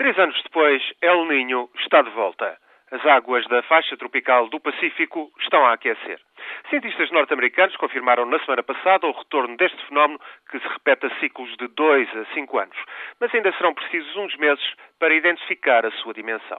Três 0.00 0.18
anos 0.18 0.42
depois, 0.44 0.82
El 1.02 1.26
Ninho 1.26 1.68
está 1.78 2.00
de 2.00 2.08
volta. 2.08 2.56
As 2.90 3.04
águas 3.04 3.46
da 3.48 3.62
faixa 3.64 3.98
tropical 3.98 4.48
do 4.48 4.58
Pacífico 4.58 5.30
estão 5.38 5.66
a 5.66 5.74
aquecer. 5.74 6.18
Cientistas 6.70 7.10
norte-americanos 7.10 7.76
confirmaram 7.76 8.24
na 8.24 8.38
semana 8.38 8.62
passada 8.62 9.06
o 9.06 9.12
retorno 9.12 9.58
deste 9.58 9.76
fenómeno 9.84 10.18
que 10.50 10.58
se 10.58 10.66
repete 10.68 11.04
a 11.04 11.20
ciclos 11.20 11.54
de 11.58 11.68
dois 11.68 12.08
a 12.16 12.24
cinco 12.32 12.58
anos. 12.58 12.78
Mas 13.20 13.34
ainda 13.34 13.52
serão 13.52 13.74
precisos 13.74 14.16
uns 14.16 14.34
meses 14.38 14.64
para 14.98 15.12
identificar 15.12 15.84
a 15.84 15.90
sua 15.90 16.14
dimensão. 16.14 16.58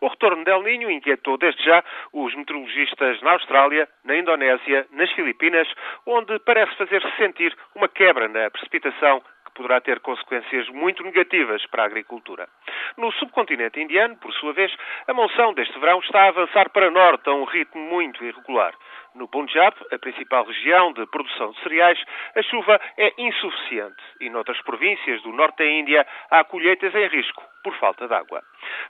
O 0.00 0.08
retorno 0.08 0.42
del 0.42 0.64
Ninho 0.64 0.90
inquietou 0.90 1.38
desde 1.38 1.62
já 1.62 1.84
os 2.12 2.34
meteorologistas 2.34 3.22
na 3.22 3.30
Austrália, 3.30 3.88
na 4.04 4.16
Indonésia, 4.16 4.88
nas 4.90 5.12
Filipinas, 5.12 5.72
onde 6.04 6.36
parece 6.40 6.74
fazer-se 6.74 7.16
sentir 7.16 7.56
uma 7.76 7.86
quebra 7.86 8.26
na 8.26 8.50
precipitação 8.50 9.22
poderá 9.54 9.80
ter 9.80 10.00
consequências 10.00 10.68
muito 10.68 11.02
negativas 11.02 11.64
para 11.66 11.82
a 11.82 11.86
agricultura. 11.86 12.48
No 12.96 13.12
subcontinente 13.12 13.80
indiano, 13.80 14.16
por 14.16 14.32
sua 14.34 14.52
vez, 14.52 14.74
a 15.06 15.14
monção 15.14 15.54
deste 15.54 15.78
verão 15.78 16.00
está 16.00 16.24
a 16.24 16.28
avançar 16.28 16.70
para 16.70 16.90
norte 16.90 17.28
a 17.28 17.32
um 17.32 17.44
ritmo 17.44 17.80
muito 17.82 18.24
irregular. 18.24 18.74
No 19.14 19.28
Punjab, 19.28 19.76
a 19.92 19.98
principal 19.98 20.44
região 20.44 20.92
de 20.92 21.06
produção 21.06 21.50
de 21.50 21.60
cereais, 21.62 22.02
a 22.34 22.42
chuva 22.42 22.80
é 22.96 23.12
insuficiente 23.18 24.02
e 24.20 24.30
noutras 24.30 24.60
províncias 24.62 25.20
do 25.22 25.32
norte 25.32 25.58
da 25.58 25.66
Índia 25.66 26.06
há 26.30 26.42
colheitas 26.44 26.94
em 26.94 27.08
risco 27.08 27.42
por 27.62 27.74
falta 27.76 28.08
de 28.08 28.14
água. 28.14 28.42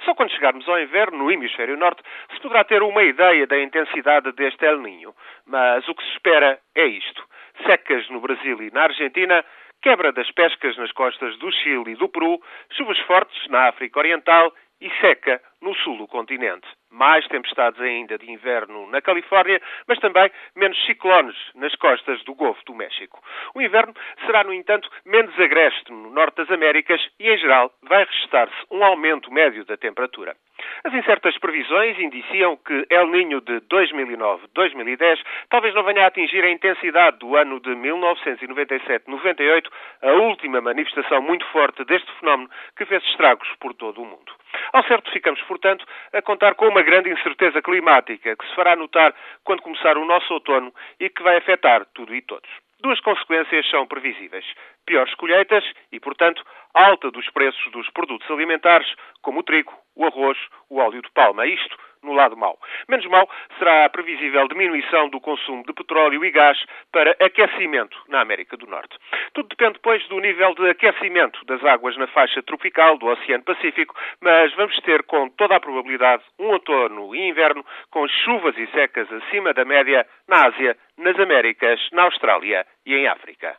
Só 0.05 0.15
quando 0.15 0.31
chegarmos 0.31 0.69
ao 0.69 0.81
inverno, 0.81 1.19
no 1.19 1.31
hemisfério 1.31 1.77
norte, 1.77 2.03
se 2.33 2.41
poderá 2.41 2.65
ter 2.65 2.83
uma 2.83 3.03
ideia 3.03 3.47
da 3.47 3.61
intensidade 3.61 4.33
deste 4.33 4.65
El 4.65 4.79
Ninho. 4.79 5.15
Mas 5.47 5.87
o 5.89 5.95
que 5.95 6.05
se 6.05 6.13
espera 6.13 6.59
é 6.75 6.87
isto. 6.87 7.23
Secas 7.67 8.09
no 8.09 8.21
Brasil 8.21 8.63
e 8.63 8.71
na 8.71 8.85
Argentina, 8.85 9.45
quebra 9.83 10.13
das 10.13 10.31
pescas 10.31 10.77
nas 10.77 10.93
costas 10.93 11.37
do 11.39 11.51
Chile 11.51 11.93
e 11.93 11.97
do 11.97 12.09
Peru, 12.09 12.41
chuvas 12.71 12.99
fortes 13.01 13.49
na 13.49 13.69
África 13.69 13.99
Oriental 13.99 14.53
e 14.81 14.91
seca 15.01 15.41
no 15.61 15.75
sul 15.77 15.97
do 15.97 16.09
continente. 16.09 16.67
Mais 16.91 17.27
tempestades 17.29 17.81
ainda 17.81 18.19
de 18.19 18.31
inverno 18.31 18.89
na 18.91 19.01
Califórnia, 19.01 19.61
mas 19.87 19.99
também 20.01 20.31
menos 20.57 20.77
ciclones 20.85 21.37
nas 21.55 21.75
costas 21.77 22.23
do 22.25 22.35
Golfo 22.35 22.61
do 22.67 22.75
México. 22.75 23.23
O 23.55 23.63
inverno 23.63 23.95
será, 24.27 24.43
no 24.43 24.53
entanto, 24.53 24.91
menos 25.07 25.39
agreste 25.39 25.91
no 25.93 26.11
norte 26.11 26.37
das 26.37 26.51
Américas 26.51 27.01
e, 27.19 27.31
em 27.31 27.39
geral, 27.39 27.73
vai 27.83 28.05
registrar-se 28.05 28.55
um 28.71 28.85
aumento 28.85 29.33
médio 29.33 29.65
da 29.65 29.77
temperatura. 29.77 30.37
As 30.85 30.93
incertas 30.95 31.37
previsões 31.39 31.99
indiciam 31.99 32.57
que 32.57 32.87
El 32.91 33.07
Ninho 33.09 33.41
de 33.41 33.61
2009-2010 33.63 35.21
talvez 35.49 35.75
não 35.75 35.85
venha 35.85 36.05
a 36.05 36.07
atingir 36.09 36.45
a 36.45 36.51
intensidade 36.51 37.19
do 37.19 37.37
ano 37.37 37.61
de 37.61 37.71
1997-98, 37.71 39.69
a 40.03 40.13
última 40.13 40.61
manifestação 40.61 41.23
muito 41.23 41.47
forte 41.47 41.85
deste 41.85 42.11
fenómeno 42.19 42.51
que 42.77 42.85
fez 42.85 43.03
estragos 43.05 43.49
por 43.61 43.75
todo 43.75 44.03
o 44.03 44.07
mundo. 44.07 44.33
Ao 44.73 44.85
certo, 44.85 45.11
ficamos, 45.11 45.41
portanto, 45.43 45.85
a 46.13 46.23
contar 46.23 46.55
com 46.55 46.69
uma 46.69 46.83
grande 46.83 47.11
incerteza 47.11 47.63
climática 47.63 48.37
que 48.37 48.47
se 48.47 48.55
fará 48.55 48.77
notar 48.77 49.15
quando 49.45 49.63
começar 49.63 49.97
o 49.97 50.05
nosso 50.05 50.33
outono 50.33 50.73
e 51.01 51.09
que 51.09 51.23
vai 51.23 51.37
afetar 51.37 51.87
tudo 51.95 52.15
e 52.15 52.23
todos. 52.23 52.51
Duas 52.83 52.99
consequências 52.99 53.71
são 53.71 53.87
previsíveis. 53.87 54.45
Piores 54.85 55.15
colheitas 55.15 55.65
e, 55.93 56.01
portanto, 56.01 56.45
alta 56.75 57.13
dos 57.13 57.31
preços 57.31 57.71
dos 57.71 57.89
produtos 57.91 58.29
alimentares, 58.29 58.93
como 59.23 59.39
o 59.39 59.43
trigo, 59.45 59.73
o 59.95 60.05
arroz, 60.05 60.37
o 60.69 60.79
óleo 60.79 61.01
de 61.01 61.11
palma. 61.13 61.47
Isto 61.47 61.79
no 62.03 62.13
lado 62.13 62.37
mau. 62.37 62.59
Menos 62.89 63.07
mau 63.07 63.29
será 63.59 63.85
a 63.85 63.89
previsível 63.89 64.47
diminuição 64.49 65.09
do 65.09 65.21
consumo 65.21 65.65
de 65.65 65.73
petróleo 65.73 66.25
e 66.25 66.31
gás 66.31 66.59
para 66.91 67.17
aquecimento 67.21 67.97
na 68.09 68.21
América 68.21 68.57
do 68.57 68.67
Norte. 68.67 68.97
Tudo 69.33 69.49
depende, 69.49 69.79
pois, 69.83 70.07
do 70.09 70.21
nível 70.21 70.55
de 70.55 70.69
aquecimento 70.71 71.45
das 71.47 71.65
águas 71.65 71.97
na 71.97 72.07
faixa 72.07 72.43
tropical 72.43 72.99
do 72.99 73.07
Oceano 73.07 73.45
Pacífico, 73.45 73.95
mas 74.21 74.53
vamos 74.55 74.77
ter, 74.81 75.03
com 75.05 75.29
toda 75.31 75.57
a 75.57 75.61
probabilidade, 75.61 76.23
um 76.39 76.49
outono 76.49 77.15
e 77.15 77.29
inverno 77.29 77.65
com 77.91 78.07
chuvas 78.09 78.57
e 78.59 78.67
secas 78.69 79.11
acima 79.13 79.53
da 79.55 79.65
média 79.65 80.07
na 80.29 80.47
Ásia, 80.47 80.77
nas 80.99 81.19
Américas, 81.19 81.81
na 81.93 82.05
Austrália 82.05 82.67
e 82.85 82.95
em 82.95 83.07
África. 83.07 83.57